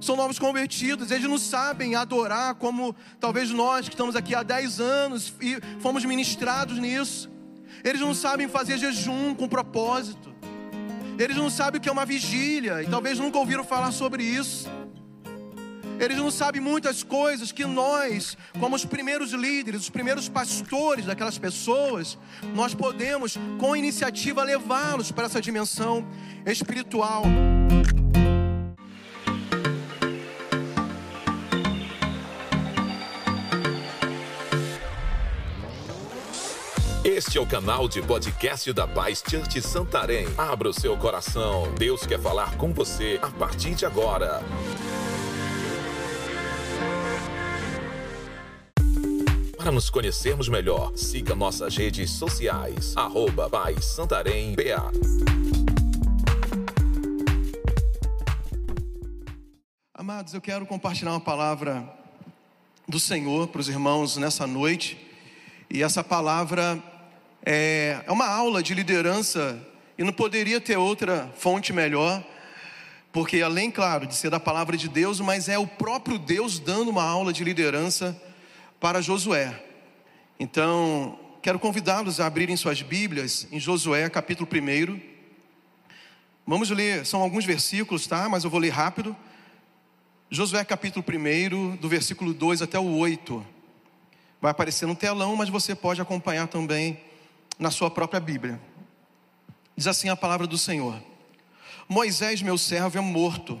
[0.00, 4.80] são novos convertidos, eles não sabem adorar como talvez nós que estamos aqui há 10
[4.80, 7.30] anos e fomos ministrados nisso.
[7.84, 10.34] Eles não sabem fazer jejum com propósito.
[11.18, 14.68] Eles não sabem o que é uma vigília e talvez nunca ouviram falar sobre isso.
[15.98, 21.38] Eles não sabem muitas coisas que nós, como os primeiros líderes, os primeiros pastores daquelas
[21.38, 22.16] pessoas,
[22.54, 26.06] nós podemos, com iniciativa, levá-los para essa dimensão
[26.46, 27.24] espiritual.
[37.18, 40.28] Este é o canal de podcast da Paz Church Santarém.
[40.38, 41.74] Abra o seu coração.
[41.74, 44.40] Deus quer falar com você a partir de agora.
[49.56, 52.96] Para nos conhecermos melhor, siga nossas redes sociais.
[52.96, 54.92] Arroba Paz Santarém BA.
[59.92, 61.84] Amados, eu quero compartilhar uma palavra
[62.86, 64.96] do Senhor para os irmãos nessa noite.
[65.68, 66.80] E essa palavra
[67.44, 69.58] é, é uma aula de liderança
[69.96, 72.24] e não poderia ter outra fonte melhor,
[73.10, 76.88] porque além, claro, de ser da palavra de Deus, mas é o próprio Deus dando
[76.88, 78.20] uma aula de liderança
[78.78, 79.60] para Josué.
[80.38, 85.00] Então, quero convidá-los a abrirem suas Bíblias em Josué, capítulo 1.
[86.46, 88.28] Vamos ler, são alguns versículos, tá?
[88.28, 89.16] Mas eu vou ler rápido.
[90.30, 93.44] Josué, capítulo 1, do versículo 2 até o 8.
[94.40, 97.00] Vai aparecer no telão, mas você pode acompanhar também
[97.58, 98.60] na sua própria Bíblia.
[99.76, 101.02] Diz assim a palavra do Senhor:
[101.88, 103.60] Moisés, meu servo, é morto.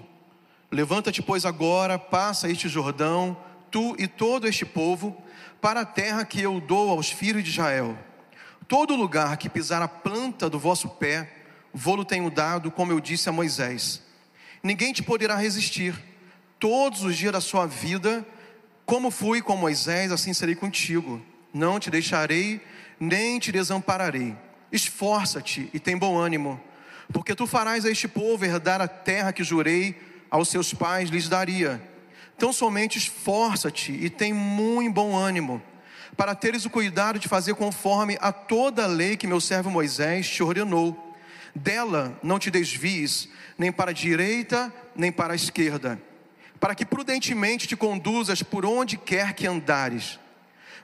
[0.70, 3.36] Levanta-te, pois, agora, passa este Jordão,
[3.70, 5.16] tu e todo este povo,
[5.60, 7.98] para a terra que eu dou aos filhos de Israel.
[8.66, 11.32] Todo lugar que pisar a planta do vosso pé,
[11.72, 14.02] vou-lo tenho dado, como eu disse a Moisés.
[14.62, 15.94] Ninguém te poderá resistir.
[16.58, 18.26] Todos os dias da sua vida,
[18.84, 21.22] como fui com Moisés, assim serei contigo.
[21.54, 22.60] Não te deixarei
[22.98, 24.34] nem te desampararei.
[24.70, 26.60] Esforça-te e tem bom ânimo,
[27.12, 29.98] porque tu farás a este povo herdar a terra que jurei
[30.30, 31.80] aos seus pais lhes daria.
[32.36, 35.62] Então somente esforça-te e tem muito bom ânimo,
[36.16, 40.28] para teres o cuidado de fazer conforme a toda a lei que meu servo Moisés
[40.28, 41.04] te ordenou.
[41.54, 46.00] Dela não te desvies, nem para a direita, nem para a esquerda,
[46.60, 50.18] para que prudentemente te conduzas por onde quer que andares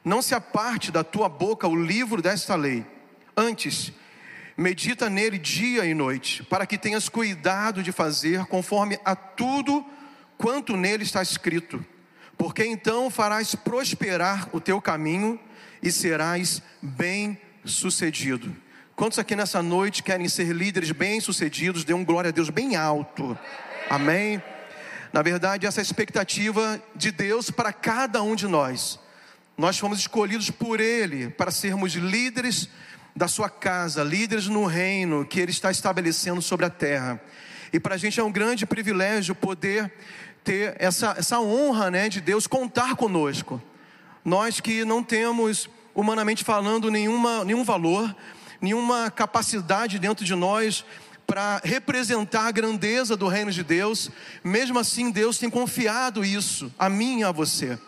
[0.05, 2.85] não se aparte da tua boca o livro desta lei.
[3.37, 3.93] Antes,
[4.57, 9.85] medita nele dia e noite, para que tenhas cuidado de fazer conforme a tudo
[10.37, 11.85] quanto nele está escrito.
[12.37, 15.41] Porque então farás prosperar o teu caminho
[15.83, 18.55] e serás bem-sucedido.
[18.95, 21.83] Quantos aqui nessa noite querem ser líderes bem-sucedidos?
[21.83, 23.37] Dê um glória a Deus bem alto.
[23.91, 24.43] Amém.
[25.13, 28.99] Na verdade, essa é a expectativa de Deus para cada um de nós.
[29.57, 32.69] Nós fomos escolhidos por Ele para sermos líderes
[33.15, 37.23] da sua casa, líderes no reino que Ele está estabelecendo sobre a terra.
[37.73, 39.93] E para a gente é um grande privilégio poder
[40.43, 43.63] ter essa, essa honra né, de Deus contar conosco.
[44.25, 48.15] Nós que não temos, humanamente falando, nenhuma, nenhum valor,
[48.61, 50.85] nenhuma capacidade dentro de nós
[51.27, 54.11] para representar a grandeza do reino de Deus,
[54.43, 57.79] mesmo assim Deus tem confiado isso a mim e a você.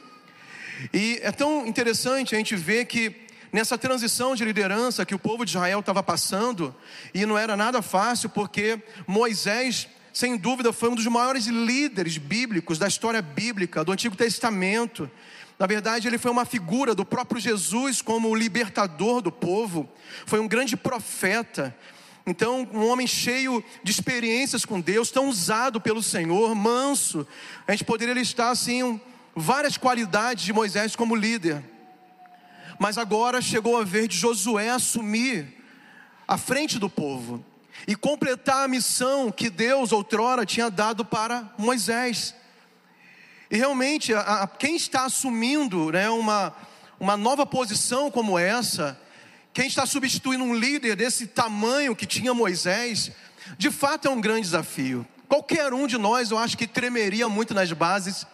[0.93, 5.45] E é tão interessante a gente ver que nessa transição de liderança que o povo
[5.45, 6.75] de Israel estava passando,
[7.15, 12.79] e não era nada fácil, porque Moisés, sem dúvida, foi um dos maiores líderes bíblicos
[12.79, 15.11] da história bíblica, do Antigo Testamento.
[15.59, 19.89] Na verdade, ele foi uma figura do próprio Jesus como o libertador do povo,
[20.27, 21.75] foi um grande profeta.
[22.27, 27.27] Então, um homem cheio de experiências com Deus, tão usado pelo Senhor, manso.
[27.67, 29.01] A gente poderia listar assim
[29.37, 31.63] várias qualidades de Moisés como líder.
[32.79, 35.63] Mas agora chegou a vez de Josué assumir
[36.27, 37.45] a frente do povo
[37.87, 42.35] e completar a missão que Deus outrora tinha dado para Moisés.
[43.51, 46.55] E realmente, a, a, quem está assumindo né, uma,
[46.99, 48.99] uma nova posição como essa,
[49.53, 53.13] quem está substituindo um líder desse tamanho que tinha Moisés,
[53.59, 55.07] de fato é um grande desafio.
[55.29, 58.27] Qualquer um de nós, eu acho que tremeria muito nas bases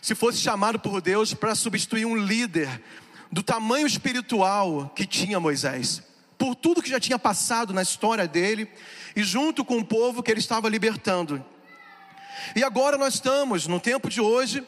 [0.00, 2.82] se fosse chamado por Deus para substituir um líder
[3.30, 6.02] do tamanho espiritual que tinha Moisés,
[6.38, 8.68] por tudo que já tinha passado na história dele
[9.14, 11.44] e junto com o povo que ele estava libertando.
[12.54, 14.64] E agora nós estamos, no tempo de hoje,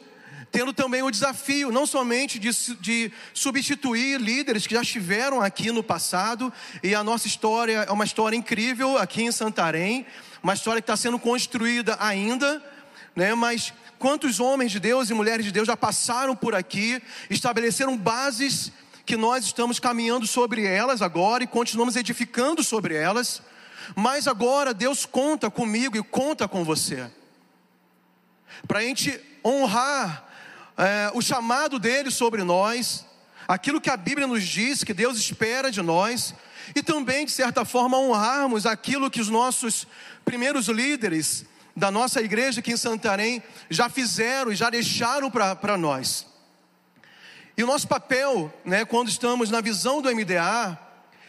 [0.51, 2.49] tendo também o desafio, não somente de,
[2.79, 6.51] de, substituir líderes que já estiveram aqui no passado,
[6.81, 10.05] e a nossa história é uma história incrível aqui em Santarém,
[10.41, 12.63] uma história que está sendo construída ainda,
[13.15, 13.35] né?
[13.35, 18.71] Mas quantos homens de Deus e mulheres de Deus já passaram por aqui, estabeleceram bases
[19.05, 23.41] que nós estamos caminhando sobre elas agora e continuamos edificando sobre elas.
[23.95, 27.09] Mas agora Deus conta comigo e conta com você,
[28.67, 30.25] para a gente honrar
[30.77, 33.05] é, o chamado dele sobre nós,
[33.47, 36.33] aquilo que a Bíblia nos diz que Deus espera de nós,
[36.75, 39.87] e também, de certa forma, honrarmos aquilo que os nossos
[40.23, 41.45] primeiros líderes
[41.79, 46.27] da nossa igreja aqui em Santarém já fizeram e já deixaram para nós.
[47.57, 50.77] E o nosso papel, né, quando estamos na visão do MDA,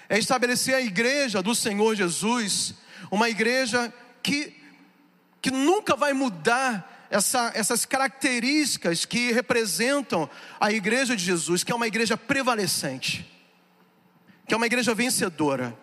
[0.09, 2.75] é estabelecer a igreja do Senhor Jesus,
[3.11, 3.93] uma igreja
[4.23, 4.55] que,
[5.41, 10.29] que nunca vai mudar essa, essas características que representam
[10.61, 13.29] a igreja de Jesus, que é uma igreja prevalecente,
[14.47, 15.77] que é uma igreja vencedora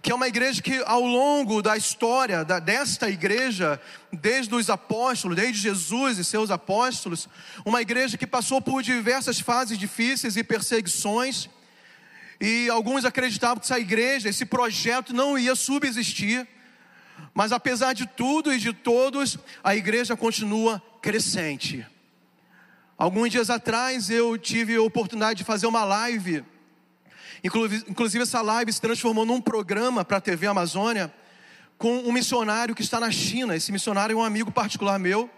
[0.00, 3.80] que é uma igreja que ao longo da história da, desta igreja,
[4.12, 7.28] desde os apóstolos, desde Jesus e seus apóstolos,
[7.64, 11.48] uma igreja que passou por diversas fases difíceis e perseguições,
[12.40, 16.46] e alguns acreditavam que essa igreja, esse projeto não ia subsistir,
[17.34, 21.84] mas apesar de tudo e de todos, a igreja continua crescente.
[22.96, 26.44] Alguns dias atrás eu tive a oportunidade de fazer uma live
[27.42, 31.12] Inclusive, essa live se transformou num programa para a TV Amazônia
[31.76, 33.54] com um missionário que está na China.
[33.54, 35.30] Esse missionário é um amigo particular meu.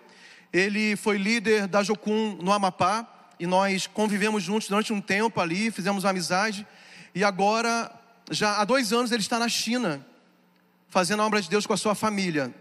[0.53, 3.07] Ele foi líder da Jocum no Amapá
[3.39, 6.67] e nós convivemos juntos durante um tempo ali, fizemos uma amizade.
[7.15, 7.91] E agora,
[8.31, 10.05] já há dois anos, ele está na China,
[10.89, 12.55] fazendo a obra de Deus com a sua família.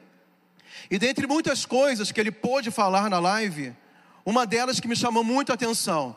[0.92, 3.74] E dentre muitas coisas que ele pôde falar na live,
[4.26, 6.16] uma delas que me chamou muito a atenção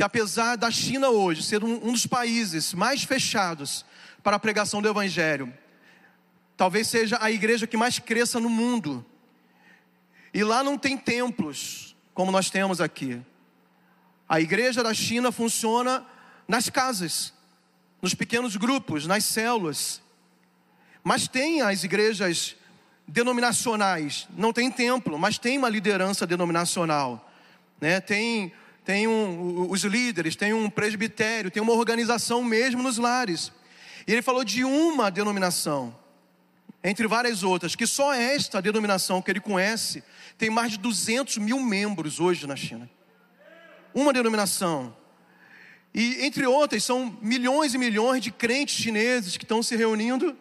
[0.00, 3.84] que apesar da China hoje ser um, um dos países mais fechados
[4.22, 5.52] para a pregação do Evangelho,
[6.56, 9.04] talvez seja a igreja que mais cresça no mundo.
[10.32, 13.20] E lá não tem templos como nós temos aqui.
[14.26, 16.02] A igreja da China funciona
[16.48, 17.34] nas casas,
[18.00, 20.00] nos pequenos grupos, nas células.
[21.04, 22.56] Mas tem as igrejas
[23.06, 27.30] denominacionais, não tem templo, mas tem uma liderança denominacional.
[27.78, 28.00] Né?
[28.00, 28.50] Tem
[28.84, 33.52] tem um, os líderes, tem um presbitério, tem uma organização mesmo nos lares.
[34.06, 35.96] E ele falou de uma denominação,
[36.82, 40.02] entre várias outras, que só esta denominação que ele conhece
[40.38, 42.88] tem mais de 200 mil membros hoje na China.
[43.92, 44.96] Uma denominação.
[45.92, 50.36] E entre outras, são milhões e milhões de crentes chineses que estão se reunindo,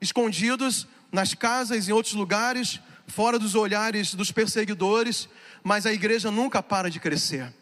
[0.00, 5.28] escondidos nas casas, em outros lugares, fora dos olhares dos perseguidores,
[5.62, 7.52] mas a igreja nunca para de crescer.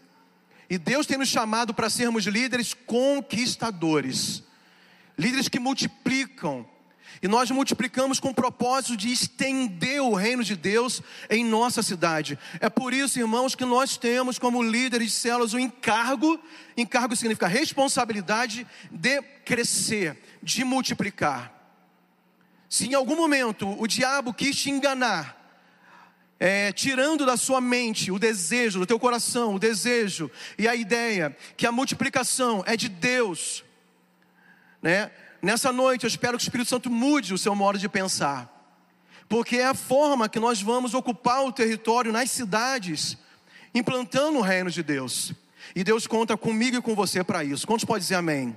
[0.69, 4.43] E Deus tem nos chamado para sermos líderes conquistadores,
[5.17, 6.67] líderes que multiplicam.
[7.23, 12.39] E nós multiplicamos com o propósito de estender o reino de Deus em nossa cidade.
[12.61, 16.39] É por isso, irmãos, que nós temos como líderes de células o encargo,
[16.77, 21.53] encargo significa responsabilidade de crescer, de multiplicar.
[22.69, 25.36] Se em algum momento o diabo quis te enganar,
[26.39, 31.37] é, tirando da sua mente o desejo, do teu coração, o desejo e a ideia
[31.57, 33.65] que a multiplicação é de Deus,
[34.83, 35.11] né?
[35.41, 38.53] Nessa noite eu espero que o Espírito Santo mude o seu modo de pensar,
[39.29, 43.17] porque é a forma que nós vamos ocupar o território nas cidades,
[43.75, 45.33] implantando o reino de Deus.
[45.75, 47.67] E Deus conta comigo e com você para isso.
[47.67, 48.57] Quantos pode dizer amém?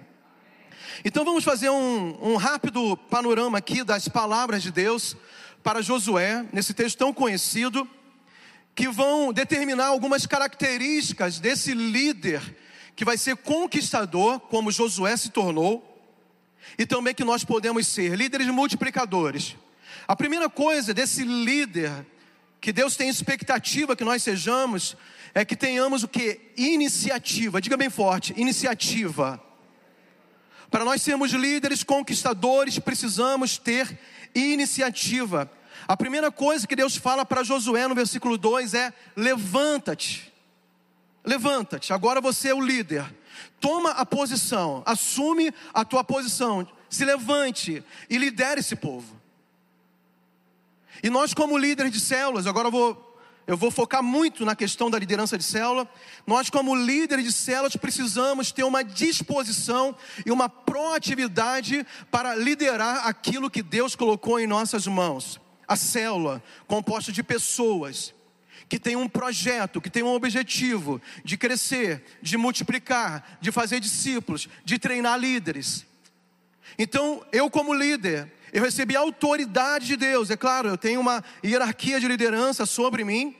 [1.04, 5.16] Então vamos fazer um, um rápido panorama aqui das palavras de Deus
[5.64, 7.88] para Josué, nesse texto tão conhecido,
[8.74, 12.42] que vão determinar algumas características desse líder
[12.96, 15.86] que vai ser conquistador, como Josué se tornou,
[16.78, 19.56] e também que nós podemos ser líderes multiplicadores.
[20.08, 22.06] A primeira coisa desse líder
[22.60, 24.98] que Deus tem expectativa que nós sejamos
[25.34, 26.52] é que tenhamos o que?
[26.58, 27.62] Iniciativa.
[27.62, 29.42] Diga bem forte, iniciativa.
[30.70, 33.98] Para nós sermos líderes conquistadores, precisamos ter
[34.36, 35.50] iniciativa.
[35.88, 40.32] A primeira coisa que Deus fala para Josué no versículo 2 é: levanta-te.
[41.24, 43.06] Levanta-te, agora você é o líder.
[43.60, 49.20] Toma a posição, assume a tua posição, se levante e lidere esse povo.
[51.04, 53.09] E nós, como líderes de células, agora eu vou
[53.50, 55.90] eu vou focar muito na questão da liderança de célula.
[56.28, 63.50] Nós, como líderes de células, precisamos ter uma disposição e uma proatividade para liderar aquilo
[63.50, 65.42] que Deus colocou em nossas mãos.
[65.68, 68.14] A célula, composta de pessoas
[68.70, 74.48] que tem um projeto, que tem um objetivo de crescer, de multiplicar, de fazer discípulos,
[74.64, 75.88] de treinar líderes.
[76.78, 80.30] Então, eu como líder, Eu recebi a autoridade de Deus.
[80.30, 83.36] É claro, eu tenho uma hierarquia de liderança sobre mim,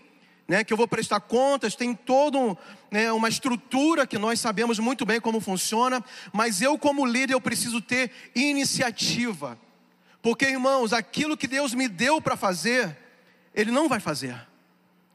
[0.50, 2.58] né, que eu vou prestar contas, tem toda
[2.90, 6.04] né, uma estrutura que nós sabemos muito bem como funciona,
[6.34, 9.56] mas eu, como líder, eu preciso ter iniciativa.
[10.24, 12.98] Porque, irmãos, aquilo que Deus me deu para fazer,
[13.54, 14.36] Ele não vai fazer.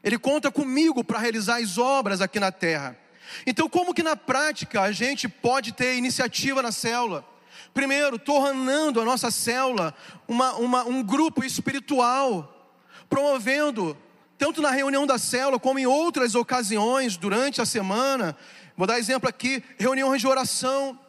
[0.01, 2.97] Ele conta comigo para realizar as obras aqui na terra.
[3.45, 7.25] Então, como que na prática a gente pode ter iniciativa na célula?
[7.73, 9.93] Primeiro, tornando a nossa célula
[10.29, 12.71] uma, uma, um grupo espiritual,
[13.09, 13.97] promovendo,
[14.37, 18.35] tanto na reunião da célula, como em outras ocasiões durante a semana.
[18.75, 20.99] Vou dar exemplo aqui: reuniões de oração,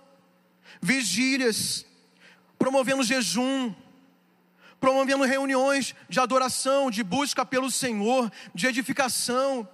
[0.81, 1.85] vigílias,
[2.59, 3.75] promovendo jejum,
[4.81, 9.69] promovendo reuniões de adoração, de busca pelo Senhor, de edificação.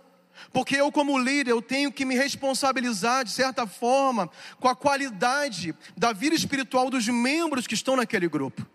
[0.53, 5.75] Porque eu, como líder, eu tenho que me responsabilizar, de certa forma, com a qualidade
[5.97, 8.67] da vida espiritual dos membros que estão naquele grupo.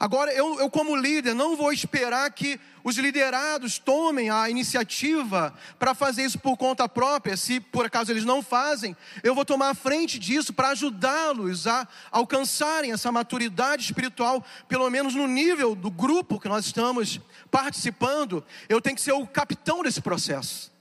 [0.00, 5.92] Agora, eu, eu, como líder, não vou esperar que os liderados tomem a iniciativa para
[5.92, 7.36] fazer isso por conta própria.
[7.36, 11.86] Se por acaso eles não fazem, eu vou tomar a frente disso para ajudá-los a
[12.10, 18.42] alcançarem essa maturidade espiritual, pelo menos no nível do grupo que nós estamos participando.
[18.70, 20.72] Eu tenho que ser o capitão desse processo.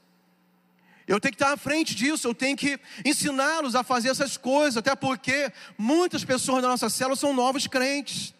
[1.05, 4.77] Eu tenho que estar à frente disso, eu tenho que ensiná-los a fazer essas coisas,
[4.77, 8.33] até porque muitas pessoas da nossa célula são novos crentes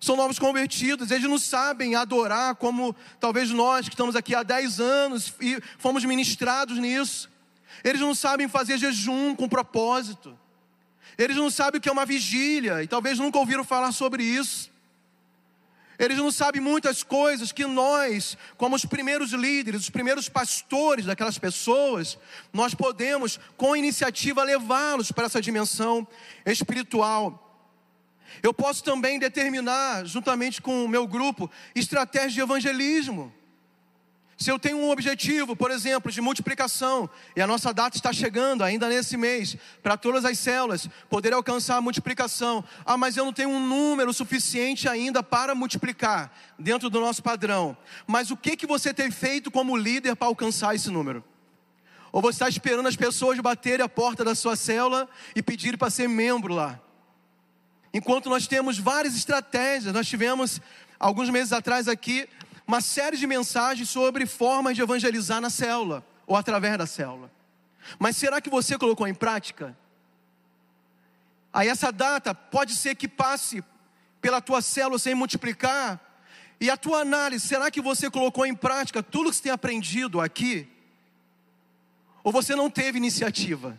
[0.00, 4.80] são novos convertidos, eles não sabem adorar como talvez nós que estamos aqui há 10
[4.80, 7.28] anos e fomos ministrados nisso.
[7.82, 10.38] Eles não sabem fazer jejum com propósito.
[11.16, 14.70] Eles não sabem o que é uma vigília e talvez nunca ouviram falar sobre isso.
[15.98, 21.38] Eles não sabem muitas coisas que nós, como os primeiros líderes, os primeiros pastores daquelas
[21.38, 22.16] pessoas,
[22.52, 26.06] nós podemos, com iniciativa, levá-los para essa dimensão
[26.46, 27.47] espiritual.
[28.42, 33.32] Eu posso também determinar, juntamente com o meu grupo, estratégias de evangelismo.
[34.38, 38.62] Se eu tenho um objetivo, por exemplo, de multiplicação, e a nossa data está chegando
[38.62, 42.64] ainda nesse mês, para todas as células poder alcançar a multiplicação.
[42.86, 47.76] Ah, mas eu não tenho um número suficiente ainda para multiplicar dentro do nosso padrão.
[48.06, 51.24] Mas o que que você tem feito como líder para alcançar esse número?
[52.12, 55.90] Ou você está esperando as pessoas baterem a porta da sua célula e pedirem para
[55.90, 56.80] ser membro lá?
[57.92, 60.60] Enquanto nós temos várias estratégias, nós tivemos
[60.98, 62.28] alguns meses atrás aqui
[62.66, 67.30] uma série de mensagens sobre formas de evangelizar na célula ou através da célula.
[67.98, 69.74] Mas será que você colocou em prática?
[71.50, 73.64] Aí essa data pode ser que passe
[74.20, 75.98] pela tua célula sem multiplicar.
[76.60, 80.20] E a tua análise, será que você colocou em prática tudo que você tem aprendido
[80.20, 80.68] aqui?
[82.22, 83.78] Ou você não teve iniciativa?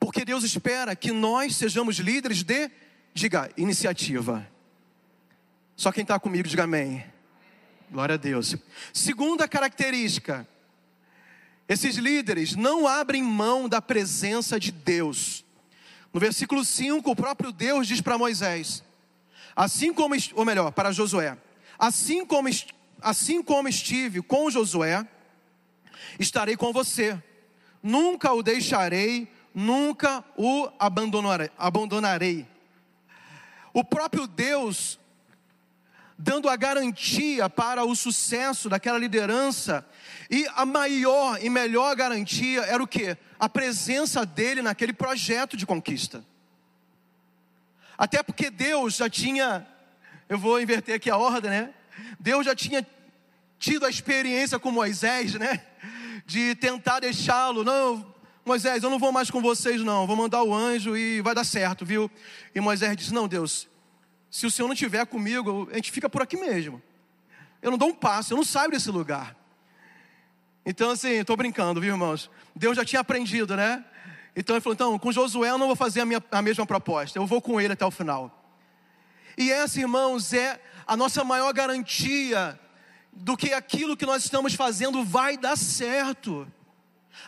[0.00, 2.70] Porque Deus espera que nós sejamos líderes de,
[3.12, 4.50] diga, iniciativa.
[5.76, 7.04] Só quem está comigo, diga amém.
[7.90, 8.56] Glória a Deus.
[8.92, 10.48] Segunda característica:
[11.68, 15.44] esses líderes não abrem mão da presença de Deus.
[16.12, 18.82] No versículo 5, o próprio Deus diz para Moisés:
[19.54, 21.36] Assim como, ou melhor, para Josué:
[21.78, 22.48] Assim como,
[23.00, 25.06] assim como estive com Josué,
[26.18, 27.20] estarei com você,
[27.82, 32.46] nunca o deixarei nunca o abandonarei.
[33.72, 34.98] O próprio Deus
[36.22, 39.86] dando a garantia para o sucesso daquela liderança,
[40.30, 43.16] e a maior e melhor garantia era o que?
[43.38, 46.22] A presença dele naquele projeto de conquista.
[47.96, 49.66] Até porque Deus já tinha,
[50.28, 51.70] eu vou inverter aqui a ordem, né?
[52.18, 52.86] Deus já tinha
[53.58, 55.64] tido a experiência com Moisés, né?
[56.26, 58.14] De tentar deixá-lo, não,
[58.50, 60.08] Moisés, eu não vou mais com vocês, não.
[60.08, 62.10] Vou mandar o anjo e vai dar certo, viu?
[62.52, 63.68] E Moisés disse: Não, Deus,
[64.28, 66.82] se o Senhor não estiver comigo, a gente fica por aqui mesmo.
[67.62, 69.36] Eu não dou um passo, eu não saio desse lugar.
[70.66, 72.28] Então, assim, estou brincando, viu, irmãos?
[72.52, 73.84] Deus já tinha aprendido, né?
[74.34, 77.20] Então ele falou: então, com Josué eu não vou fazer a, minha, a mesma proposta,
[77.20, 78.52] eu vou com ele até o final.
[79.38, 82.58] E essa, irmãos, é a nossa maior garantia
[83.12, 86.52] do que aquilo que nós estamos fazendo vai dar certo.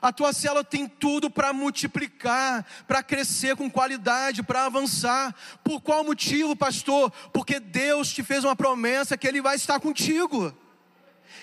[0.01, 5.35] A tua célula tem tudo para multiplicar, para crescer com qualidade, para avançar.
[5.63, 7.11] Por qual motivo, pastor?
[7.33, 10.55] Porque Deus te fez uma promessa que Ele vai estar contigo.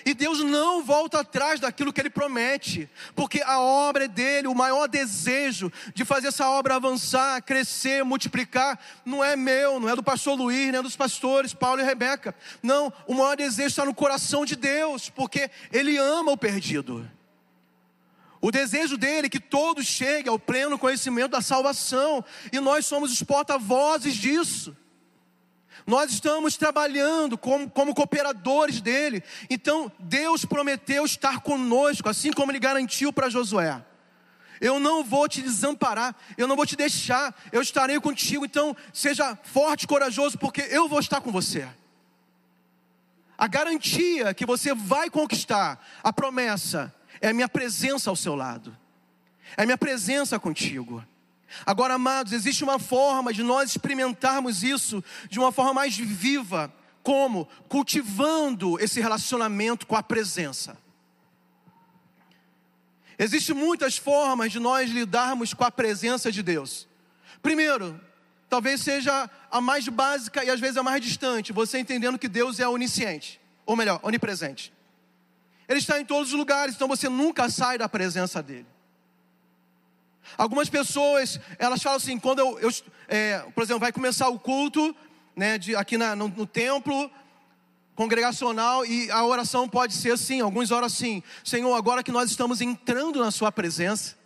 [0.04, 4.54] E Deus não volta atrás daquilo que Ele promete, porque a obra é dele, o
[4.54, 10.02] maior desejo de fazer essa obra avançar, crescer, multiplicar, não é meu, não é do
[10.02, 12.34] pastor Luiz, nem é dos pastores Paulo e Rebeca.
[12.62, 17.08] Não, o maior desejo está no coração de Deus, porque Ele ama o perdido.
[18.40, 23.12] O desejo dele é que todos cheguem ao pleno conhecimento da salvação, e nós somos
[23.12, 24.74] os porta-vozes disso.
[25.86, 29.22] Nós estamos trabalhando como, como cooperadores dele.
[29.48, 33.84] Então, Deus prometeu estar conosco, assim como ele garantiu para Josué.
[34.60, 38.44] Eu não vou te desamparar, eu não vou te deixar, eu estarei contigo.
[38.44, 41.66] Então, seja forte e corajoso, porque eu vou estar com você.
[43.36, 48.76] A garantia que você vai conquistar, a promessa, é a minha presença ao seu lado,
[49.56, 51.04] é a minha presença contigo.
[51.66, 56.72] Agora, amados, existe uma forma de nós experimentarmos isso de uma forma mais viva,
[57.02, 57.46] como?
[57.68, 60.78] Cultivando esse relacionamento com a presença.
[63.18, 66.88] Existem muitas formas de nós lidarmos com a presença de Deus.
[67.42, 68.00] Primeiro,
[68.48, 72.60] talvez seja a mais básica e às vezes a mais distante, você entendendo que Deus
[72.60, 74.72] é onisciente, ou melhor, onipresente.
[75.70, 78.66] Ele está em todos os lugares, então você nunca sai da presença dele.
[80.36, 82.70] Algumas pessoas, elas falam assim, quando eu, eu
[83.06, 84.92] é, por exemplo, vai começar o culto,
[85.36, 87.08] né, de, aqui na, no, no templo,
[87.94, 92.60] congregacional e a oração pode ser assim, alguns oram assim: Senhor, agora que nós estamos
[92.60, 94.18] entrando na Sua presença.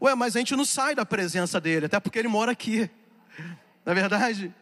[0.00, 2.88] Ué, mas a gente não sai da presença dele, até porque ele mora aqui,
[3.84, 4.54] não é verdade?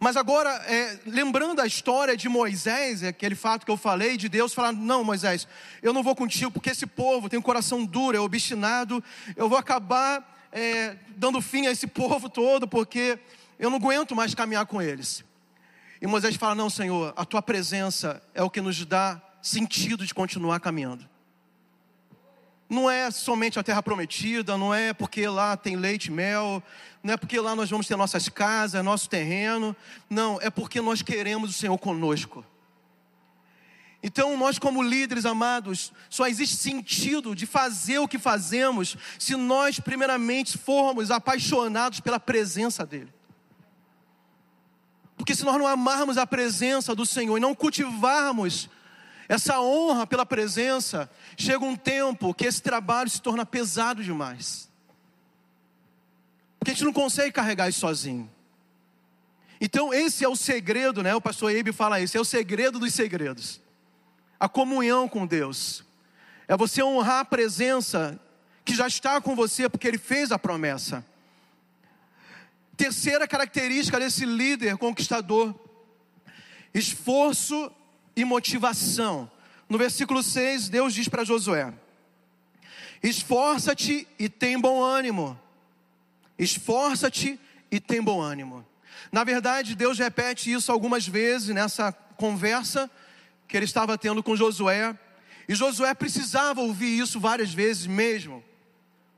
[0.00, 4.28] Mas agora, é, lembrando a história de Moisés, é aquele fato que eu falei, de
[4.28, 5.48] Deus falar: Não, Moisés,
[5.82, 9.02] eu não vou contigo, porque esse povo tem um coração duro, é obstinado,
[9.36, 13.18] eu vou acabar é, dando fim a esse povo todo, porque
[13.58, 15.24] eu não aguento mais caminhar com eles.
[16.00, 20.14] E Moisés fala: Não, Senhor, a tua presença é o que nos dá sentido de
[20.14, 21.08] continuar caminhando.
[22.68, 26.62] Não é somente a terra prometida, não é porque lá tem leite e mel,
[27.02, 29.74] não é porque lá nós vamos ter nossas casas, nosso terreno.
[30.10, 32.44] Não, é porque nós queremos o Senhor conosco.
[34.02, 39.80] Então, nós, como líderes amados, só existe sentido de fazer o que fazemos se nós,
[39.80, 43.12] primeiramente, formos apaixonados pela presença dEle.
[45.16, 48.68] Porque se nós não amarmos a presença do Senhor e não cultivarmos
[49.28, 54.70] essa honra pela presença, chega um tempo que esse trabalho se torna pesado demais.
[56.58, 58.30] Porque a gente não consegue carregar isso sozinho.
[59.60, 61.14] Então, esse é o segredo, né?
[61.14, 63.60] O pastor Eibe fala isso, é o segredo dos segredos.
[64.40, 65.84] A comunhão com Deus.
[66.46, 68.18] É você honrar a presença
[68.64, 71.04] que já está com você, porque Ele fez a promessa.
[72.76, 75.54] Terceira característica desse líder conquistador:
[76.72, 77.70] esforço
[78.18, 79.30] e motivação.
[79.68, 81.72] No versículo 6, Deus diz para Josué:
[83.02, 85.38] Esforça-te e tem bom ânimo.
[86.36, 87.38] Esforça-te
[87.70, 88.66] e tem bom ânimo.
[89.12, 92.90] Na verdade, Deus repete isso algumas vezes nessa conversa
[93.46, 94.98] que ele estava tendo com Josué.
[95.48, 98.44] E Josué precisava ouvir isso várias vezes mesmo.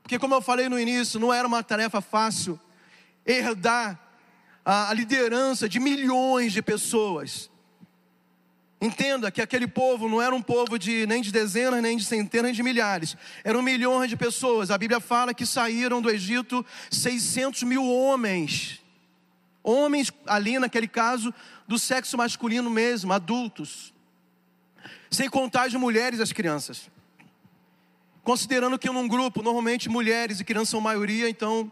[0.03, 2.59] Porque, como eu falei no início, não era uma tarefa fácil
[3.25, 3.99] herdar
[4.63, 7.50] a, liderança de milhões de pessoas.
[8.83, 12.55] Entenda que aquele povo não era um povo de nem de dezenas, nem de centenas
[12.55, 14.71] de milhares, eram milhões de pessoas.
[14.71, 18.81] A Bíblia fala que saíram do Egito 600 mil homens,
[19.61, 21.31] homens ali naquele caso
[21.67, 23.93] do sexo masculino mesmo, adultos,
[25.11, 26.89] sem contar as mulheres e as crianças.
[28.23, 31.71] Considerando que num grupo, normalmente mulheres e crianças são maioria, então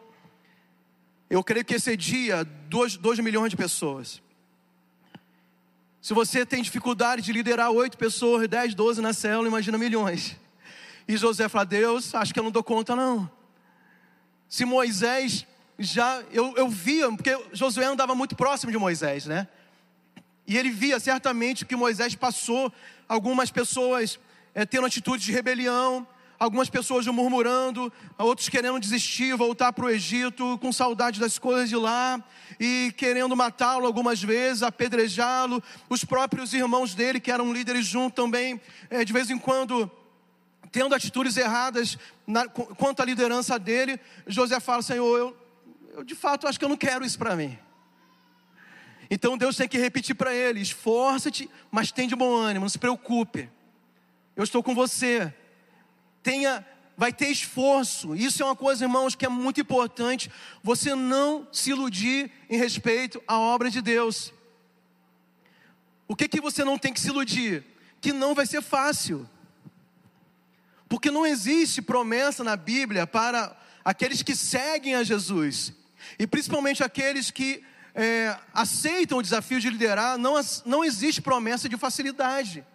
[1.28, 4.22] eu creio que excedia 2 milhões de pessoas.
[6.02, 10.38] Se você tem dificuldade de liderar 8 pessoas, 10, 12 na célula, imagina milhões.
[11.08, 13.30] E José fala: Deus, acho que eu não dou conta, não.
[14.48, 15.46] Se Moisés
[15.78, 19.48] já, eu, eu via, porque Josué andava muito próximo de Moisés, né?
[20.48, 22.72] E ele via certamente que Moisés passou
[23.08, 24.20] algumas pessoas
[24.54, 26.08] é, tendo atitudes de rebelião,
[26.39, 31.75] algumas pessoas murmurando, outros querendo desistir, voltar para o Egito, com saudade das coisas de
[31.75, 32.23] lá,
[32.60, 35.62] e querendo matá-lo algumas vezes, apedrejá-lo.
[35.89, 39.91] Os próprios irmãos dele, que eram líderes junto também, é, de vez em quando,
[40.71, 43.99] tendo atitudes erradas na, quanto à liderança dele.
[44.25, 45.38] José fala: Senhor, eu,
[45.93, 47.60] eu de fato acho que eu não quero isso para mim.
[49.12, 52.80] Então Deus tem que repetir para ele: esforça-te, mas tem de bom ânimo, não se
[52.80, 53.49] preocupe.
[54.36, 55.34] Eu estou com você
[56.22, 56.66] tenha,
[56.98, 58.16] vai ter esforço.
[58.16, 60.30] Isso é uma coisa, irmãos, que é muito importante.
[60.64, 64.34] Você não se iludir em respeito à obra de Deus.
[66.08, 67.64] O que que você não tem que se iludir?
[68.02, 69.30] Que não vai ser fácil.
[70.88, 73.56] Porque não existe promessa na Bíblia para
[73.86, 75.72] aqueles que seguem a Jesus.
[76.18, 80.34] E principalmente aqueles que é, aceitam o desafio de liderar, não,
[80.66, 82.66] não existe promessa de facilidade.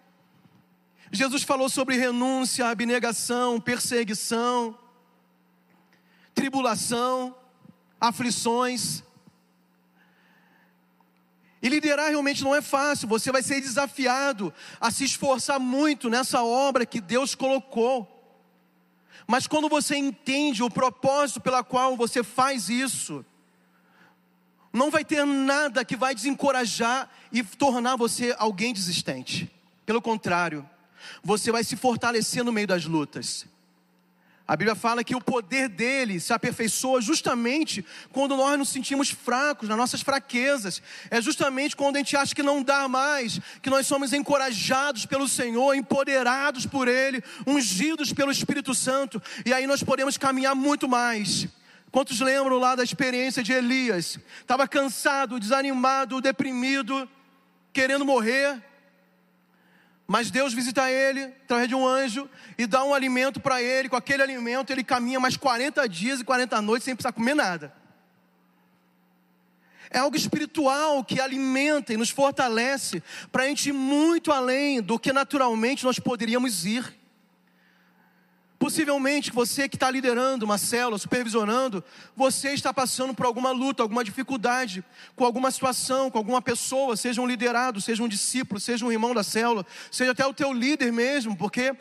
[1.11, 4.77] Jesus falou sobre renúncia, abnegação, perseguição,
[6.33, 7.35] tribulação,
[7.99, 9.03] aflições.
[11.61, 16.43] E liderar realmente não é fácil, você vai ser desafiado a se esforçar muito nessa
[16.43, 18.11] obra que Deus colocou.
[19.27, 23.25] Mas quando você entende o propósito pela qual você faz isso,
[24.71, 29.51] não vai ter nada que vai desencorajar e tornar você alguém desistente.
[29.85, 30.69] Pelo contrário,
[31.23, 33.45] você vai se fortalecer no meio das lutas.
[34.47, 39.67] A Bíblia fala que o poder dele se aperfeiçoa justamente quando nós nos sentimos fracos,
[39.67, 40.83] nas nossas fraquezas.
[41.09, 45.27] É justamente quando a gente acha que não dá mais, que nós somos encorajados pelo
[45.27, 51.47] Senhor, empoderados por Ele, ungidos pelo Espírito Santo, e aí nós podemos caminhar muito mais.
[51.89, 54.19] Quantos lembram lá da experiência de Elias?
[54.41, 57.09] Estava cansado, desanimado, deprimido,
[57.73, 58.61] querendo morrer.
[60.07, 63.89] Mas Deus visita ele através de um anjo e dá um alimento para ele.
[63.89, 67.73] Com aquele alimento, ele caminha mais 40 dias e 40 noites sem precisar comer nada.
[69.89, 74.99] É algo espiritual que alimenta e nos fortalece para a gente ir muito além do
[74.99, 77.04] que naturalmente nós poderíamos ir.
[78.57, 81.83] Possivelmente você que está liderando uma célula, supervisionando,
[82.15, 84.83] você está passando por alguma luta, alguma dificuldade,
[85.15, 89.13] com alguma situação, com alguma pessoa, seja um liderado, seja um discípulo, seja um irmão
[89.13, 91.75] da célula, seja até o teu líder mesmo, porque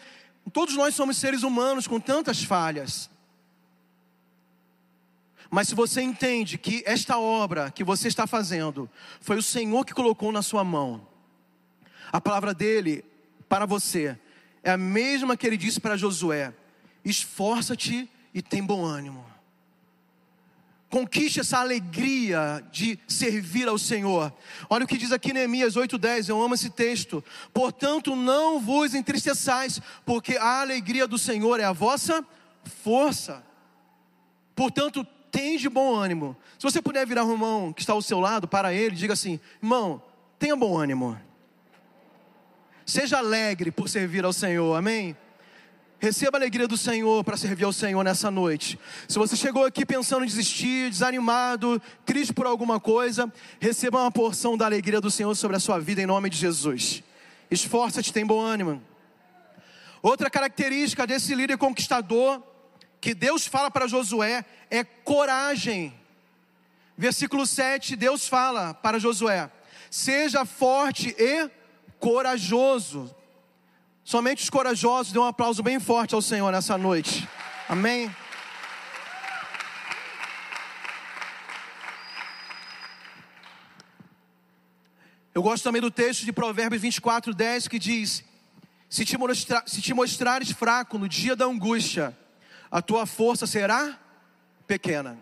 [0.52, 3.08] todos nós somos seres humanos com tantas falhas.
[5.48, 9.94] Mas se você entende que esta obra que você está fazendo foi o Senhor que
[9.94, 11.06] colocou na sua mão,
[12.10, 13.04] a palavra dele
[13.48, 14.18] para você
[14.64, 16.52] é a mesma que ele disse para Josué:
[17.04, 19.24] esforça-te e tem bom ânimo.
[20.94, 24.32] Conquiste essa alegria de servir ao Senhor.
[24.70, 27.22] Olha o que diz aqui Neemias 8,10, eu amo esse texto.
[27.52, 32.24] Portanto, não vos entristeçais, porque a alegria do Senhor é a vossa
[32.84, 33.44] força.
[34.54, 36.36] Portanto, tem de bom ânimo.
[36.56, 39.40] Se você puder virar o irmão que está ao seu lado para ele, diga assim:
[39.60, 40.00] irmão,
[40.38, 41.20] tenha bom ânimo.
[42.86, 45.16] Seja alegre por servir ao Senhor, amém?
[45.98, 48.78] Receba a alegria do Senhor para servir ao Senhor nessa noite.
[49.09, 54.57] Se você chegou aqui pensando em desistir, desanimado, triste por alguma coisa, receba uma porção
[54.57, 57.02] da alegria do Senhor sobre a sua vida em nome de Jesus.
[57.50, 58.83] Esforça-te, tem bom ânimo.
[60.02, 62.42] Outra característica desse líder conquistador
[63.00, 65.94] que Deus fala para Josué é coragem.
[66.96, 69.50] Versículo 7, Deus fala para Josué:
[69.90, 71.50] Seja forte e
[71.98, 73.14] corajoso.
[74.04, 77.26] Somente os corajosos dêem um aplauso bem forte ao Senhor nessa noite.
[77.66, 78.14] Amém.
[85.34, 88.22] Eu gosto também do texto de Provérbios 24, 10 que diz:
[88.90, 89.16] se te,
[89.64, 92.16] se te mostrares fraco no dia da angústia,
[92.70, 93.98] a tua força será
[94.66, 95.18] pequena.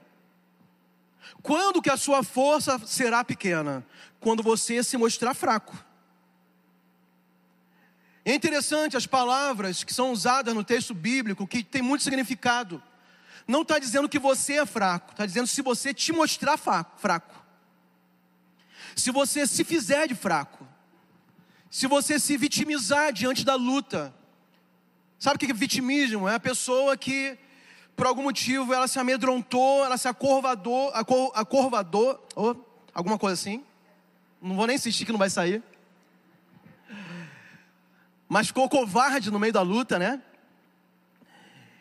[1.41, 3.87] Quando que a sua força será pequena?
[4.19, 5.92] Quando você se mostrar fraco.
[8.25, 12.81] É interessante as palavras que são usadas no texto bíblico, que tem muito significado.
[13.49, 17.43] Não está dizendo que você é fraco, está dizendo se você te mostrar fraco.
[18.95, 20.67] Se você se fizer de fraco.
[21.69, 24.15] Se você se vitimizar diante da luta.
[25.19, 26.29] Sabe o que é vitimismo?
[26.29, 27.37] É a pessoa que,
[27.97, 33.65] por algum motivo, ela se amedrontou, ela se acurvadou, acor, acurvadou, ou alguma coisa assim.
[34.41, 35.63] Não vou nem insistir que não vai sair
[38.33, 40.19] mas ficou covarde no meio da luta, né?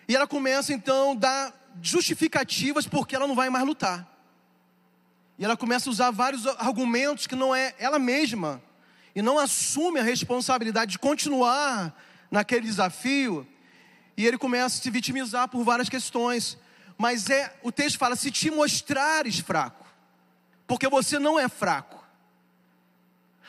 [0.06, 4.06] E ela começa então a dar justificativas porque ela não vai mais lutar.
[5.40, 8.62] E ela começa a usar vários argumentos que não é ela mesma
[9.16, 11.98] e não assume a responsabilidade de continuar
[12.30, 13.48] naquele desafio.
[14.18, 16.58] E ele começa a se vitimizar por várias questões.
[16.98, 19.86] Mas é, o texto fala: se te mostrares fraco,
[20.68, 22.01] porque você não é fraco.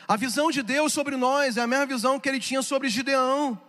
[0.07, 3.59] A visão de Deus sobre nós é a mesma visão que ele tinha sobre Gideão.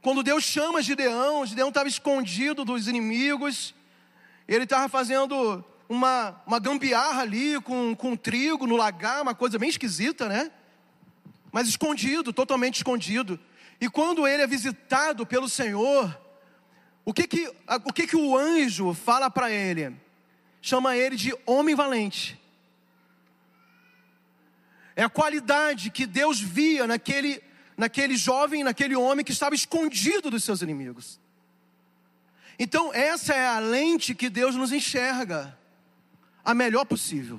[0.00, 3.74] Quando Deus chama Gideão, Gideão estava escondido dos inimigos,
[4.48, 9.68] ele estava fazendo uma, uma gambiarra ali com, com trigo no lagar, uma coisa bem
[9.68, 10.50] esquisita, né?
[11.52, 13.38] Mas escondido, totalmente escondido.
[13.80, 16.18] E quando ele é visitado pelo Senhor,
[17.04, 17.52] o que que,
[17.84, 19.94] o, que que o anjo fala para ele?
[20.62, 22.40] Chama ele de homem valente.
[24.96, 27.42] É a qualidade que Deus via naquele,
[27.76, 31.20] naquele jovem, naquele homem que estava escondido dos seus inimigos.
[32.58, 35.56] Então, essa é a lente que Deus nos enxerga,
[36.42, 37.38] a melhor possível.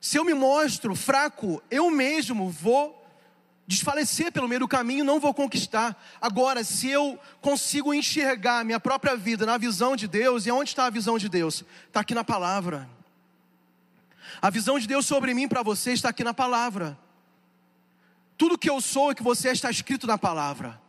[0.00, 3.00] Se eu me mostro fraco, eu mesmo vou
[3.68, 6.02] desfalecer pelo meio do caminho, não vou conquistar.
[6.20, 10.86] Agora, se eu consigo enxergar minha própria vida na visão de Deus, e onde está
[10.86, 11.64] a visão de Deus?
[11.86, 12.90] Está aqui na palavra.
[14.40, 16.98] A visão de Deus sobre mim para você está aqui na palavra.
[18.36, 20.80] Tudo que eu sou e que você está escrito na palavra.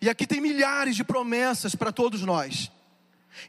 [0.00, 2.70] E aqui tem milhares de promessas para todos nós.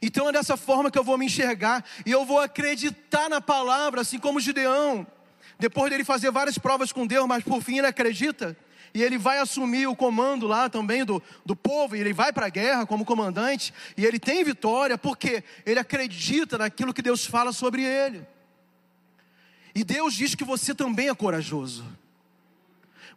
[0.02, 4.02] Então é dessa forma que eu vou me enxergar e eu vou acreditar na palavra,
[4.02, 5.06] assim como Gideão.
[5.58, 8.56] Depois dele fazer várias provas com Deus, mas por fim ele acredita.
[8.94, 12.46] E ele vai assumir o comando lá também do, do povo, e ele vai para
[12.46, 17.52] a guerra como comandante, e ele tem vitória, porque ele acredita naquilo que Deus fala
[17.52, 18.26] sobre ele.
[19.74, 21.84] E Deus diz que você também é corajoso.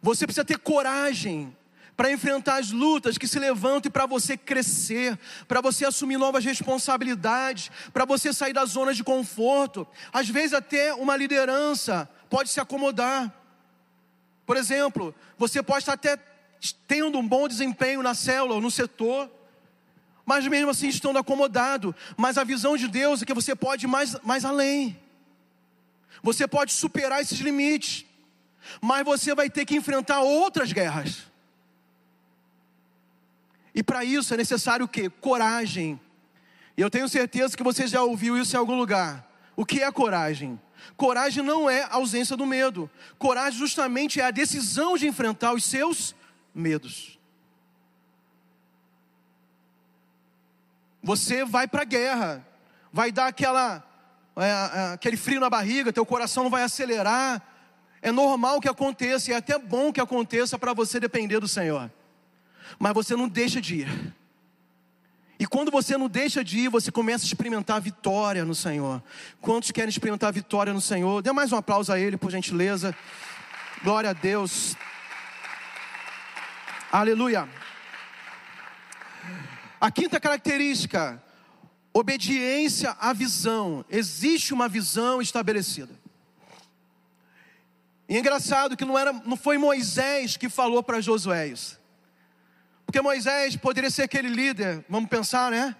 [0.00, 1.56] Você precisa ter coragem
[1.96, 6.44] para enfrentar as lutas que se levantam e para você crescer, para você assumir novas
[6.44, 9.86] responsabilidades, para você sair da zona de conforto.
[10.12, 13.32] Às vezes, até uma liderança pode se acomodar.
[14.46, 16.18] Por exemplo, você pode estar até
[16.86, 19.30] tendo um bom desempenho na célula ou no setor,
[20.24, 21.94] mas mesmo assim estando acomodado.
[22.16, 24.98] Mas a visão de Deus é que você pode ir mais, mais além.
[26.22, 28.04] Você pode superar esses limites,
[28.80, 31.24] mas você vai ter que enfrentar outras guerras.
[33.74, 35.10] E para isso é necessário o quê?
[35.10, 36.00] Coragem.
[36.76, 39.28] E eu tenho certeza que você já ouviu isso em algum lugar.
[39.56, 40.60] O que é coragem?
[40.96, 42.90] Coragem não é ausência do medo.
[43.18, 46.14] Coragem justamente é a decisão de enfrentar os seus
[46.54, 47.18] medos.
[51.02, 52.46] Você vai para a guerra,
[52.92, 53.84] vai dar aquela,
[54.36, 57.42] é, é, aquele frio na barriga, teu coração vai acelerar.
[58.00, 61.90] É normal que aconteça, e é até bom que aconteça para você depender do Senhor.
[62.78, 64.14] Mas você não deixa de ir.
[65.38, 69.02] E quando você não deixa de ir, você começa a experimentar a vitória no Senhor.
[69.40, 71.20] Quantos querem experimentar a vitória no Senhor?
[71.22, 72.94] Dê mais um aplauso a Ele, por gentileza.
[73.82, 74.76] Glória a Deus.
[76.92, 77.48] Aleluia.
[79.80, 81.20] A quinta característica,
[81.92, 83.84] obediência à visão.
[83.88, 85.92] Existe uma visão estabelecida.
[88.08, 91.80] E é engraçado que não, era, não foi Moisés que falou para Josué isso.
[92.84, 95.74] Porque Moisés poderia ser aquele líder, vamos pensar, né?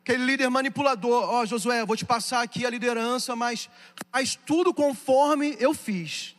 [0.00, 1.22] Aquele líder manipulador.
[1.22, 3.70] Ó, oh, Josué, vou te passar aqui a liderança, mas
[4.10, 6.34] faz tudo conforme eu fiz.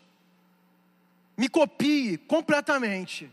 [1.38, 3.32] Me copie completamente.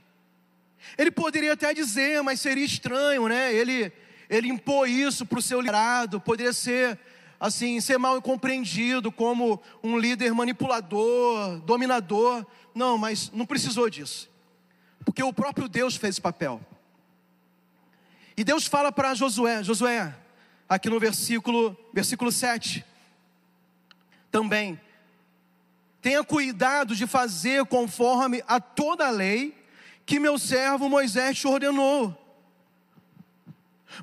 [0.97, 3.53] Ele poderia até dizer, mas seria estranho, né?
[3.53, 3.93] Ele,
[4.31, 6.97] ele impor isso para o seu liderado, poderia ser
[7.41, 12.47] assim, ser mal compreendido como um líder manipulador, dominador.
[12.73, 14.31] Não, mas não precisou disso.
[15.05, 16.61] Porque o próprio Deus fez esse papel.
[18.37, 20.15] E Deus fala para Josué, Josué,
[20.69, 22.85] aqui no versículo, versículo 7,
[24.31, 24.81] também,
[26.01, 29.59] tenha cuidado de fazer conforme a toda a lei
[30.07, 32.17] que meu servo Moisés te ordenou.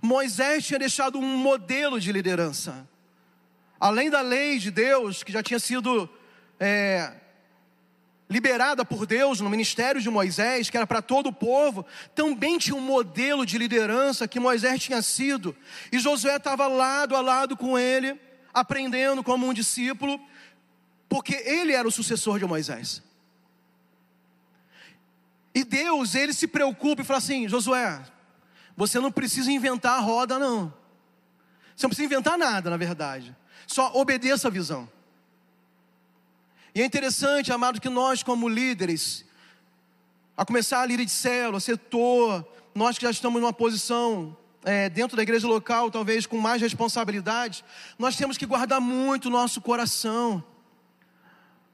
[0.01, 2.87] Moisés tinha deixado um modelo de liderança.
[3.79, 6.09] Além da lei de Deus, que já tinha sido
[6.59, 7.13] é,
[8.29, 12.75] liberada por Deus no ministério de Moisés, que era para todo o povo, também tinha
[12.75, 15.55] um modelo de liderança que Moisés tinha sido,
[15.91, 18.19] e Josué estava lado a lado com ele,
[18.53, 20.19] aprendendo como um discípulo,
[21.07, 23.01] porque ele era o sucessor de Moisés.
[25.55, 28.03] E Deus, ele se preocupa e fala assim: Josué,
[28.77, 30.71] você não precisa inventar a roda, não.
[31.75, 33.35] Você não precisa inventar nada, na verdade.
[33.65, 34.87] Só obedeça a visão.
[36.75, 39.25] E é interessante, amado, que nós, como líderes,
[40.37, 45.17] a começar a líder de célula, setor, nós que já estamos numa posição é, dentro
[45.17, 47.65] da igreja local, talvez com mais responsabilidade,
[47.97, 50.43] nós temos que guardar muito o nosso coração.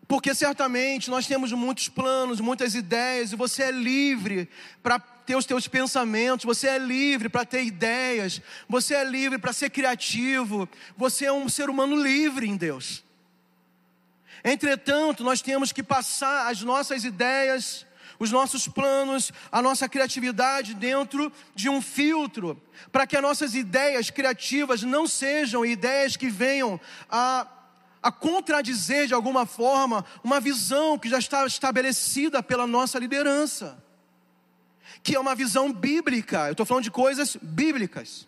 [0.07, 4.49] Porque certamente nós temos muitos planos, muitas ideias, e você é livre
[4.81, 9.53] para ter os teus pensamentos, você é livre para ter ideias, você é livre para
[9.53, 13.03] ser criativo, você é um ser humano livre em Deus.
[14.43, 17.85] Entretanto, nós temos que passar as nossas ideias,
[18.19, 24.09] os nossos planos, a nossa criatividade dentro de um filtro, para que as nossas ideias
[24.09, 27.47] criativas não sejam ideias que venham a,
[28.01, 33.81] a contradizer de alguma forma uma visão que já está estabelecida pela nossa liderança,
[35.03, 36.47] que é uma visão bíblica.
[36.47, 38.25] Eu estou falando de coisas bíblicas.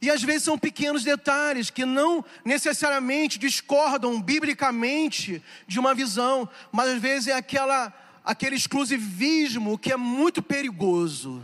[0.00, 6.90] E às vezes são pequenos detalhes que não necessariamente discordam biblicamente de uma visão, mas
[6.90, 7.92] às vezes é aquela,
[8.24, 11.42] aquele exclusivismo que é muito perigoso.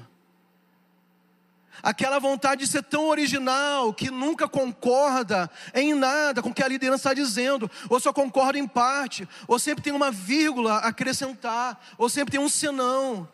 [1.83, 6.69] Aquela vontade de ser tão original que nunca concorda em nada com o que a
[6.69, 11.81] liderança está dizendo, ou só concorda em parte, ou sempre tem uma vírgula a acrescentar,
[11.97, 13.29] ou sempre tem um senão.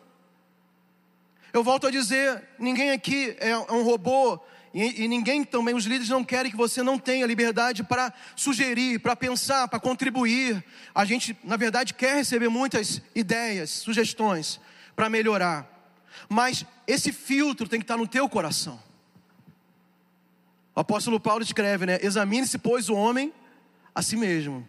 [1.53, 4.39] Eu volto a dizer: ninguém aqui é um robô,
[4.73, 8.99] e, e ninguém também, os líderes não querem que você não tenha liberdade para sugerir,
[8.99, 10.63] para pensar, para contribuir.
[10.93, 14.59] A gente, na verdade, quer receber muitas ideias, sugestões
[14.95, 15.76] para melhorar.
[16.29, 18.79] Mas esse filtro tem que estar no teu coração.
[20.75, 21.97] O apóstolo Paulo escreve, né?
[22.01, 23.33] Examine-se, pois, o homem
[23.95, 24.67] a si mesmo.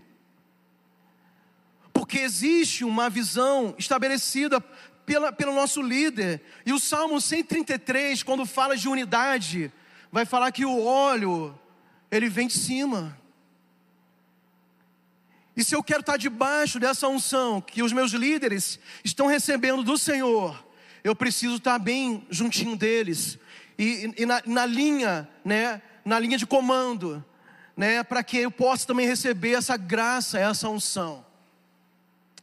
[1.92, 4.60] Porque existe uma visão estabelecida
[5.04, 6.40] pela, pelo nosso líder.
[6.64, 9.72] E o Salmo 133, quando fala de unidade,
[10.10, 11.58] vai falar que o óleo,
[12.10, 13.18] ele vem de cima.
[15.56, 19.98] E se eu quero estar debaixo dessa unção que os meus líderes estão recebendo do
[19.98, 20.64] Senhor,
[21.08, 23.38] eu preciso estar bem juntinho deles
[23.78, 27.24] e, e na, na, linha, né, na linha de comando,
[27.74, 31.24] né, para que eu possa também receber essa graça, essa unção.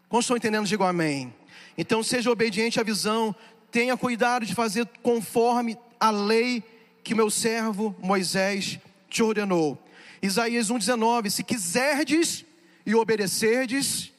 [0.10, 0.66] Como estão entendendo?
[0.66, 1.32] Digo amém.
[1.78, 3.36] Então seja obediente à visão,
[3.70, 6.64] tenha cuidado de fazer conforme a lei
[7.04, 9.78] que meu servo Moisés te ordenou.
[10.24, 12.44] Isaías 1,19: Se quiserdes
[12.84, 14.12] e obedecerdes,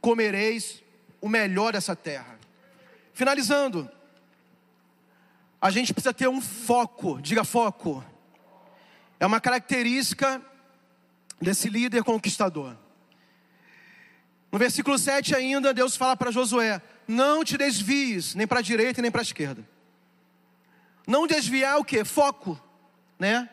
[0.00, 0.82] comereis
[1.20, 2.35] o melhor dessa terra.
[3.16, 3.90] Finalizando,
[5.58, 8.04] a gente precisa ter um foco, diga foco.
[9.18, 10.42] É uma característica
[11.40, 12.76] desse líder conquistador.
[14.52, 19.00] No versículo 7 ainda, Deus fala para Josué: Não te desvies nem para a direita
[19.00, 19.66] nem para a esquerda.
[21.06, 22.04] Não desviar o que?
[22.04, 22.60] Foco,
[23.18, 23.48] né?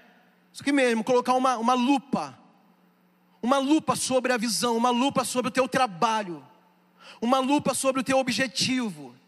[0.52, 2.38] Isso aqui mesmo, colocar uma, uma lupa.
[3.42, 6.46] Uma lupa sobre a visão, uma lupa sobre o teu trabalho,
[7.22, 9.23] uma lupa sobre o teu objetivo.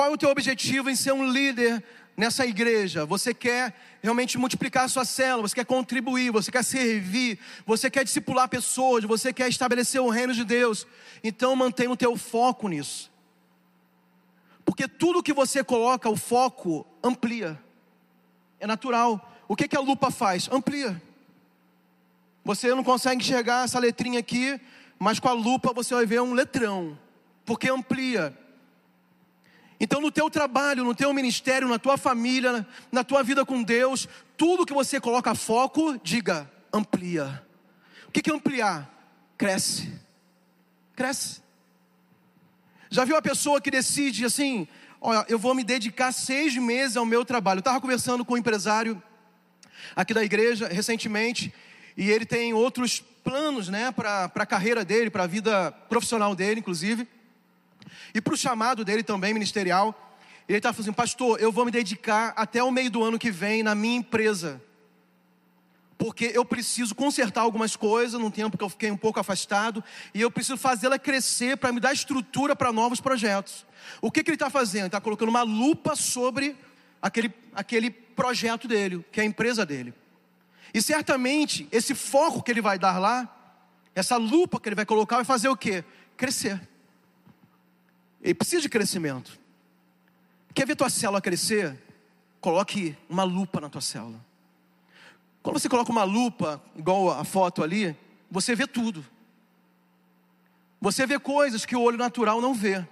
[0.00, 1.84] Qual é o teu objetivo em ser um líder
[2.16, 3.04] nessa igreja?
[3.04, 8.02] Você quer realmente multiplicar a sua célula, você quer contribuir, você quer servir, você quer
[8.02, 10.86] discipular pessoas, você quer estabelecer o reino de Deus.
[11.22, 13.10] Então mantenha o teu foco nisso.
[14.64, 17.62] Porque tudo que você coloca o foco amplia.
[18.58, 19.30] É natural.
[19.46, 20.48] O que, que a lupa faz?
[20.50, 20.98] Amplia.
[22.42, 24.58] Você não consegue enxergar essa letrinha aqui,
[24.98, 26.98] mas com a lupa você vai ver um letrão.
[27.44, 28.34] Porque amplia.
[29.80, 34.06] Então, no teu trabalho, no teu ministério, na tua família, na tua vida com Deus,
[34.36, 37.42] tudo que você coloca foco, diga, amplia.
[38.06, 38.88] O que é ampliar?
[39.38, 39.90] Cresce.
[40.94, 41.40] Cresce.
[42.90, 44.68] Já viu a pessoa que decide assim,
[45.00, 47.58] olha, eu vou me dedicar seis meses ao meu trabalho.
[47.58, 49.02] Eu estava conversando com um empresário
[49.96, 51.54] aqui da igreja recentemente,
[51.96, 56.60] e ele tem outros planos, né, para a carreira dele, para a vida profissional dele,
[56.60, 57.08] inclusive.
[58.14, 59.94] E para o chamado dele também, ministerial,
[60.48, 63.30] ele estava falando assim, pastor, eu vou me dedicar até o meio do ano que
[63.30, 64.60] vem na minha empresa.
[65.96, 70.20] Porque eu preciso consertar algumas coisas num tempo que eu fiquei um pouco afastado, e
[70.20, 73.66] eu preciso fazê-la crescer para me dar estrutura para novos projetos.
[74.00, 74.86] O que, que ele está fazendo?
[74.86, 76.56] Está colocando uma lupa sobre
[77.02, 79.94] aquele, aquele projeto dele, que é a empresa dele.
[80.72, 83.28] E certamente esse foco que ele vai dar lá,
[83.94, 85.84] essa lupa que ele vai colocar, vai fazer o quê?
[86.16, 86.69] Crescer.
[88.22, 89.38] Ele precisa de crescimento.
[90.54, 91.78] Quer ver tua célula crescer?
[92.40, 94.20] Coloque uma lupa na tua célula.
[95.42, 97.96] Quando você coloca uma lupa, igual a foto ali,
[98.30, 99.04] você vê tudo.
[100.80, 102.86] Você vê coisas que o olho natural não vê.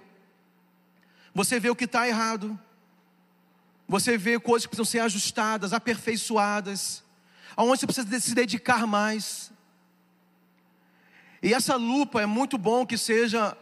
[1.33, 2.59] Você vê o que está errado.
[3.87, 7.03] Você vê coisas que precisam ser ajustadas, aperfeiçoadas.
[7.55, 9.51] Aonde você precisa se dedicar mais.
[11.41, 13.57] E essa lupa é muito bom que seja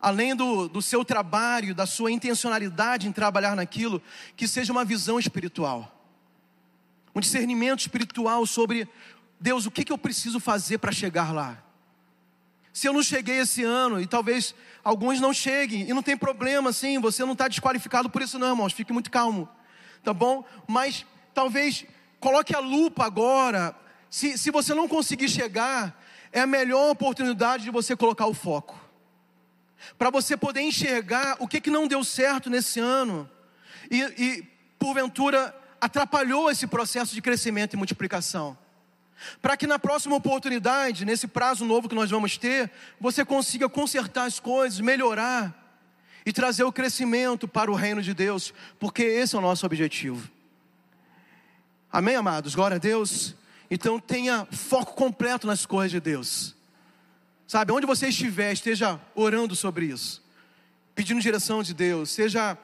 [0.00, 4.00] além do, do seu trabalho, da sua intencionalidade em trabalhar naquilo,
[4.36, 5.92] que seja uma visão espiritual,
[7.14, 8.88] um discernimento espiritual sobre
[9.40, 11.62] Deus, o que, que eu preciso fazer para chegar lá?
[12.72, 16.72] Se eu não cheguei esse ano, e talvez alguns não cheguem, e não tem problema,
[16.72, 19.48] sim, você não está desqualificado por isso, não, irmãos, fique muito calmo,
[20.04, 20.44] tá bom?
[20.66, 21.84] Mas talvez
[22.20, 23.74] coloque a lupa agora,
[24.08, 28.87] se, se você não conseguir chegar, é a melhor oportunidade de você colocar o foco
[29.98, 33.28] para você poder enxergar o que, que não deu certo nesse ano
[33.90, 34.42] e, e,
[34.78, 38.56] porventura, atrapalhou esse processo de crescimento e multiplicação.
[39.42, 42.70] Para que na próxima oportunidade, nesse prazo novo que nós vamos ter,
[43.00, 45.54] você consiga consertar as coisas, melhorar
[46.24, 50.30] e trazer o crescimento para o reino de Deus, porque esse é o nosso objetivo.
[51.90, 52.54] Amém, amados?
[52.54, 53.34] Glória a Deus.
[53.70, 56.54] Então tenha foco completo nas coisas de Deus.
[57.48, 60.22] Sabe, onde você estiver, esteja orando sobre isso,
[60.94, 62.58] pedindo direção de Deus, seja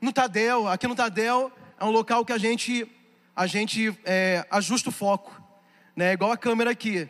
[0.00, 2.86] no Tadel, aqui no Tadel, é um local que a gente,
[3.34, 5.42] a gente é, ajusta o foco,
[5.96, 6.12] né?
[6.12, 7.08] Igual a câmera aqui.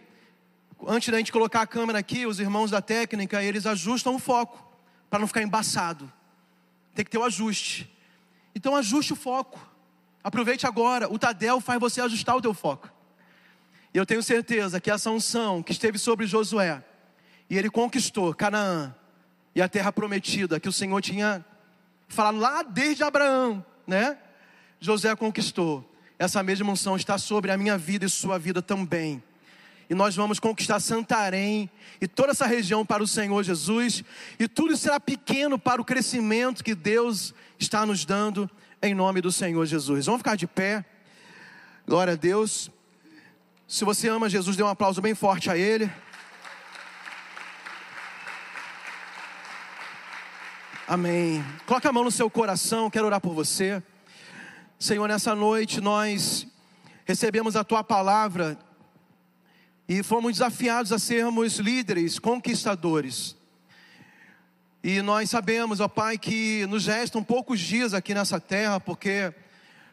[0.87, 4.67] Antes da gente colocar a câmera aqui, os irmãos da técnica, eles ajustam o foco,
[5.11, 6.11] para não ficar embaçado.
[6.95, 7.95] Tem que ter o ajuste.
[8.55, 9.61] Então ajuste o foco.
[10.25, 11.13] Aproveite agora.
[11.13, 12.91] O Tadel faz você ajustar o teu foco.
[13.93, 16.83] E eu tenho certeza que essa unção que esteve sobre Josué,
[17.49, 18.95] e ele conquistou Canaã
[19.55, 21.45] e a terra prometida que o Senhor tinha
[22.07, 24.19] falado lá desde Abraão, né?
[24.81, 25.85] José conquistou.
[26.19, 29.23] Essa mesma unção está sobre a minha vida e sua vida também.
[29.91, 31.71] E nós vamos conquistar Santarém
[32.01, 34.05] e toda essa região para o Senhor Jesus,
[34.39, 38.51] e tudo será pequeno para o crescimento que Deus está nos dando
[38.83, 40.07] em nome do Senhor Jesus.
[40.07, 40.85] Vamos ficar de pé.
[41.87, 42.71] Glória a Deus.
[43.67, 45.91] Se você ama Jesus, dê um aplauso bem forte a Ele.
[50.91, 51.45] Amém.
[51.67, 53.83] Coloque a mão no seu coração, quero orar por você.
[54.79, 56.47] Senhor, nessa noite nós
[57.05, 58.59] recebemos a tua palavra
[59.87, 63.37] e fomos desafiados a sermos líderes, conquistadores.
[64.83, 69.31] E nós sabemos, ó Pai, que nos restam poucos dias aqui nessa terra, porque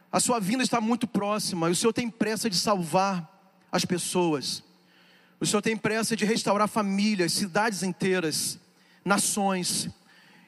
[0.09, 3.29] a sua vinda está muito próxima e o Senhor tem pressa de salvar
[3.69, 4.63] as pessoas.
[5.41, 8.57] O Senhor tem pressa de restaurar famílias, cidades inteiras,
[9.03, 9.89] nações.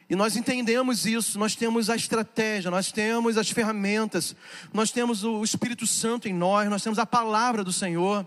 [0.10, 4.36] E nós entendemos isso, nós temos a estratégia, nós temos as ferramentas,
[4.72, 8.26] nós temos o Espírito Santo em nós, nós temos a palavra do Senhor,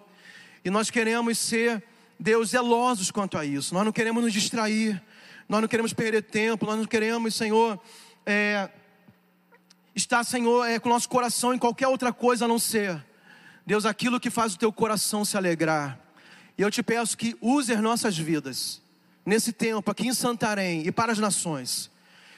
[0.63, 1.83] e nós queremos ser,
[2.19, 5.03] Deus, zelosos quanto a isso, nós não queremos nos distrair,
[5.49, 7.81] nós não queremos perder tempo, nós não queremos, Senhor,
[8.27, 8.69] é,
[9.97, 13.03] estar, Senhor, é, com o nosso coração em qualquer outra coisa a não ser,
[13.65, 15.99] Deus, aquilo que faz o teu coração se alegrar.
[16.59, 18.83] E eu te peço que use as nossas vidas
[19.25, 21.91] nesse tempo aqui em Santarém e para as nações.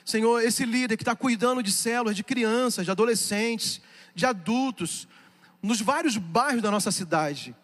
[0.05, 3.81] Senhor, esse líder que está cuidando de células, de crianças, de adolescentes,
[4.15, 5.07] de adultos,
[5.63, 7.55] nos vários bairros da nossa cidade.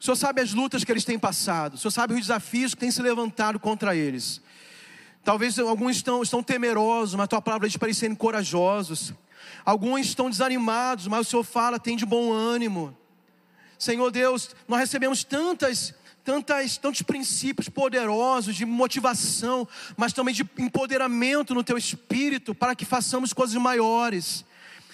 [0.00, 2.80] O Senhor sabe as lutas que eles têm passado, o Senhor sabe os desafios que
[2.80, 4.40] têm se levantado contra eles.
[5.24, 9.12] Talvez alguns estão, estão temerosos, mas a tua palavra diz para eles serem corajosos.
[9.64, 12.96] Alguns estão desanimados, mas o Senhor fala, tem de bom ânimo.
[13.78, 15.94] Senhor Deus, nós recebemos tantas
[16.28, 19.66] tantas, tantos princípios poderosos de motivação,
[19.96, 24.44] mas também de empoderamento no teu espírito para que façamos coisas maiores.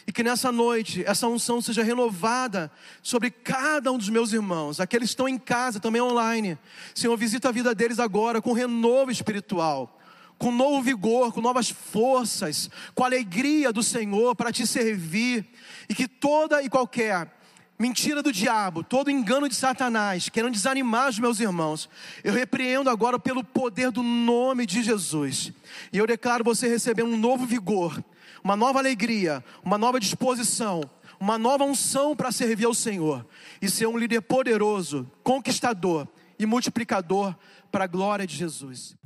[0.06, 2.70] E que nessa noite essa unção seja renovada
[3.02, 6.56] sobre cada um dos meus irmãos, aqueles que estão em casa, também online.
[6.94, 9.98] Senhor, visita a vida deles agora com renovo espiritual,
[10.38, 15.44] com novo vigor, com novas forças, com alegria do Senhor para te servir.
[15.88, 17.28] E que toda e qualquer
[17.78, 21.88] mentira do diabo, todo engano de Satanás, querendo desanimar os meus irmãos,
[22.22, 25.52] eu repreendo agora pelo poder do nome de Jesus.
[25.92, 28.02] E eu declaro você receber um novo vigor,
[28.42, 30.82] uma nova alegria, uma nova disposição,
[31.18, 33.26] uma nova unção para servir ao Senhor
[33.60, 36.06] e ser um líder poderoso, conquistador
[36.38, 37.34] e multiplicador
[37.70, 38.96] para a glória de Jesus.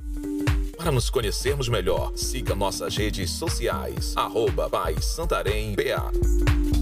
[0.77, 6.78] Para nos conhecermos melhor, siga nossas redes sociais, arroba Pai Santarém BA.